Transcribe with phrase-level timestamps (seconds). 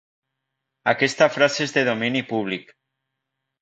[0.93, 2.77] Aquesta frase és de domini públic.